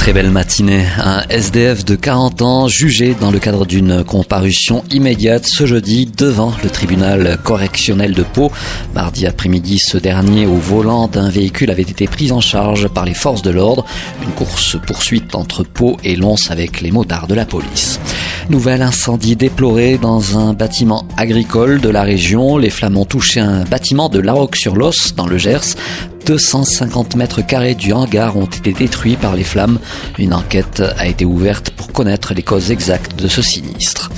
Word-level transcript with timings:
Très 0.00 0.14
belle 0.14 0.30
matinée. 0.30 0.86
Un 0.96 1.24
SDF 1.28 1.84
de 1.84 1.94
40 1.94 2.40
ans 2.40 2.68
jugé 2.68 3.14
dans 3.20 3.30
le 3.30 3.38
cadre 3.38 3.66
d'une 3.66 4.02
comparution 4.02 4.82
immédiate 4.90 5.44
ce 5.44 5.66
jeudi 5.66 6.06
devant 6.06 6.54
le 6.64 6.70
tribunal 6.70 7.38
correctionnel 7.44 8.14
de 8.14 8.22
Pau. 8.22 8.50
Mardi 8.94 9.26
après-midi, 9.26 9.78
ce 9.78 9.98
dernier 9.98 10.46
au 10.46 10.54
volant 10.54 11.06
d'un 11.06 11.28
véhicule 11.28 11.70
avait 11.70 11.82
été 11.82 12.06
pris 12.06 12.32
en 12.32 12.40
charge 12.40 12.88
par 12.88 13.04
les 13.04 13.12
forces 13.12 13.42
de 13.42 13.50
l'ordre. 13.50 13.84
Une 14.22 14.32
course 14.32 14.78
poursuite 14.86 15.34
entre 15.34 15.64
Pau 15.64 15.98
et 16.02 16.16
Lons 16.16 16.48
avec 16.48 16.80
les 16.80 16.92
motards 16.92 17.26
de 17.26 17.34
la 17.34 17.44
police. 17.44 18.00
Nouvel 18.50 18.82
incendie 18.82 19.36
déploré 19.36 19.96
dans 19.96 20.36
un 20.36 20.54
bâtiment 20.54 21.06
agricole 21.16 21.80
de 21.80 21.88
la 21.88 22.02
région. 22.02 22.58
Les 22.58 22.68
flammes 22.68 22.96
ont 22.96 23.04
touché 23.04 23.38
un 23.38 23.62
bâtiment 23.62 24.08
de 24.08 24.18
La 24.18 24.34
sur 24.54 24.74
los 24.74 25.12
dans 25.16 25.28
le 25.28 25.38
Gers. 25.38 25.76
250 26.26 27.14
mètres 27.14 27.42
carrés 27.42 27.76
du 27.76 27.92
hangar 27.92 28.36
ont 28.36 28.46
été 28.46 28.72
détruits 28.72 29.14
par 29.14 29.36
les 29.36 29.44
flammes. 29.44 29.78
Une 30.18 30.34
enquête 30.34 30.82
a 30.98 31.06
été 31.06 31.24
ouverte 31.24 31.70
pour 31.70 31.92
connaître 31.92 32.34
les 32.34 32.42
causes 32.42 32.72
exactes 32.72 33.14
de 33.22 33.28
ce 33.28 33.40
sinistre. 33.40 34.10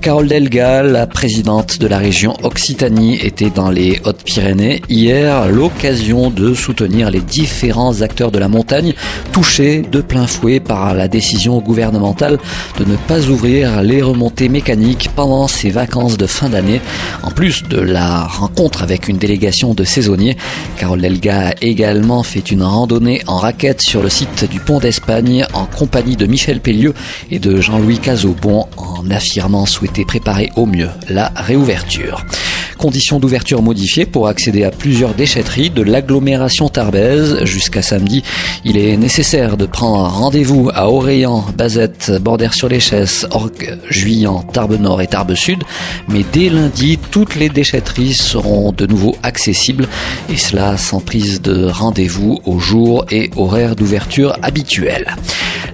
Carole 0.00 0.28
Delga, 0.28 0.82
la 0.82 1.06
présidente 1.06 1.78
de 1.80 1.86
la 1.88 1.98
région 1.98 2.36
Occitanie, 2.42 3.16
était 3.16 3.50
dans 3.50 3.70
les 3.70 4.00
Hautes-Pyrénées 4.04 4.80
hier, 4.88 5.48
l'occasion 5.48 6.30
de 6.30 6.54
soutenir 6.54 7.10
les 7.10 7.20
différents 7.20 8.02
acteurs 8.02 8.30
de 8.30 8.38
la 8.38 8.48
montagne 8.48 8.94
touchés 9.32 9.82
de 9.82 10.00
plein 10.00 10.26
fouet 10.26 10.60
par 10.60 10.94
la 10.94 11.08
décision 11.08 11.58
gouvernementale 11.58 12.38
de 12.78 12.84
ne 12.84 12.96
pas 12.96 13.28
ouvrir 13.28 13.82
les 13.82 14.00
remontées 14.00 14.48
mécaniques 14.48 15.10
pendant 15.16 15.48
ces 15.48 15.70
vacances 15.70 16.16
de 16.16 16.26
fin 16.26 16.48
d'année. 16.48 16.80
En 17.22 17.30
plus 17.30 17.64
de 17.64 17.80
la 17.80 18.22
rencontre 18.22 18.82
avec 18.82 19.08
une 19.08 19.18
délégation 19.18 19.74
de 19.74 19.84
saisonniers, 19.84 20.36
Carole 20.76 21.00
Delga 21.00 21.48
a 21.48 21.54
également 21.60 22.22
fait 22.22 22.50
une 22.50 22.62
randonnée 22.62 23.22
en 23.26 23.38
raquette 23.38 23.80
sur 23.80 24.02
le 24.02 24.08
site 24.08 24.48
du 24.48 24.60
Pont 24.60 24.78
d'Espagne 24.78 25.44
en 25.54 25.66
compagnie 25.66 26.16
de 26.16 26.26
Michel 26.26 26.60
Pellieu 26.60 26.94
et 27.30 27.40
de 27.40 27.60
Jean-Louis 27.60 27.98
Cazobon 27.98 28.66
en 28.76 29.10
affirmant 29.10 29.66
souhaiter 29.66 29.87
préparer 30.04 30.50
au 30.56 30.66
mieux 30.66 30.90
la 31.08 31.32
réouverture. 31.36 32.24
Conditions 32.78 33.18
d'ouverture 33.18 33.60
modifiées 33.60 34.06
pour 34.06 34.28
accéder 34.28 34.62
à 34.62 34.70
plusieurs 34.70 35.12
déchetteries 35.12 35.68
de 35.68 35.82
l'agglomération 35.82 36.68
tarbaise. 36.68 37.42
Jusqu'à 37.42 37.82
samedi, 37.82 38.22
il 38.64 38.78
est 38.78 38.96
nécessaire 38.96 39.56
de 39.56 39.66
prendre 39.66 40.08
rendez-vous 40.08 40.70
à 40.72 40.88
Oréan, 40.88 41.44
Bazette, 41.56 42.12
Bordère-sur-les-Chesses, 42.20 43.26
Orgue, 43.32 43.78
Juillan, 43.90 44.44
Tarbes-Nord 44.52 45.02
et 45.02 45.08
Tarbes-Sud. 45.08 45.64
Mais 46.06 46.24
dès 46.32 46.50
lundi, 46.50 47.00
toutes 47.10 47.34
les 47.34 47.48
déchetteries 47.48 48.14
seront 48.14 48.70
de 48.70 48.86
nouveau 48.86 49.16
accessibles 49.24 49.88
et 50.30 50.36
cela 50.36 50.76
sans 50.76 51.00
prise 51.00 51.42
de 51.42 51.64
rendez-vous 51.64 52.38
au 52.44 52.60
jour 52.60 53.04
et 53.10 53.30
horaire 53.36 53.74
d'ouverture 53.74 54.38
habituels. 54.42 55.16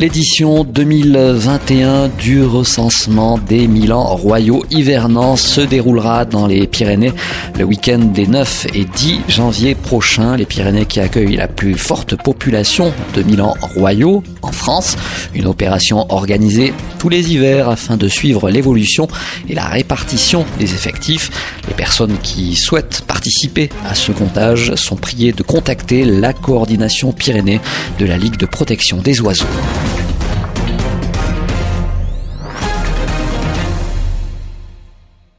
L'édition 0.00 0.64
2021 0.64 2.08
du 2.08 2.42
recensement 2.42 3.36
des 3.36 3.68
Milans 3.68 4.16
royaux 4.16 4.64
hivernants 4.70 5.36
se 5.36 5.60
déroulera 5.60 6.24
dans 6.24 6.46
les 6.46 6.66
Pyrénées 6.66 7.12
le 7.58 7.64
week-end 7.64 7.98
des 7.98 8.26
9 8.26 8.68
et 8.72 8.86
10 8.86 9.20
janvier 9.28 9.74
prochains. 9.74 10.38
Les 10.38 10.46
Pyrénées 10.46 10.86
qui 10.86 11.00
accueillent 11.00 11.36
la 11.36 11.48
plus 11.48 11.74
forte 11.74 12.16
population 12.16 12.94
de 13.14 13.22
Milan 13.22 13.54
royaux 13.60 14.22
en 14.40 14.52
France. 14.52 14.96
Une 15.34 15.46
opération 15.46 16.06
organisée 16.08 16.72
tous 16.98 17.10
les 17.10 17.32
hivers 17.32 17.68
afin 17.68 17.98
de 17.98 18.08
suivre 18.08 18.48
l'évolution 18.48 19.06
et 19.50 19.54
la 19.54 19.66
répartition 19.66 20.46
des 20.58 20.72
effectifs. 20.72 21.30
Les 21.68 21.74
personnes 21.74 22.16
qui 22.22 22.56
souhaitent 22.56 23.02
participer 23.06 23.68
à 23.84 23.94
ce 23.94 24.12
comptage 24.12 24.74
sont 24.76 24.96
priées 24.96 25.32
de 25.32 25.42
contacter 25.42 26.06
la 26.06 26.32
coordination 26.32 27.12
Pyrénées 27.12 27.60
de 27.98 28.06
la 28.06 28.16
Ligue 28.16 28.38
de 28.38 28.46
protection 28.46 28.96
des 28.96 29.20
oiseaux. 29.20 29.44